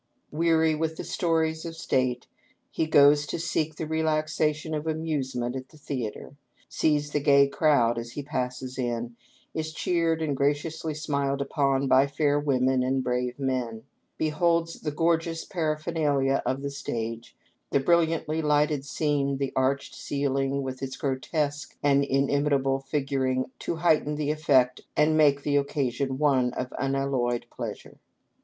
[0.31, 2.25] "Weary with the stories of state,
[2.71, 6.35] he goes to seek the relaxa tion of amusement at the theatre;
[6.67, 9.15] sees the gay crowd as he passes in;
[9.53, 13.83] is cheered and graciously smiled upon by fair women and brave men;
[14.17, 17.35] beholds the gorgeous paraphernalia of the stage,
[17.69, 24.15] the briUiantly lighted scene, the arched ceiling, with its grotesque and inimitable figuring to heighten
[24.15, 27.99] the effect and makp the occasion one of unalloyed pleasure.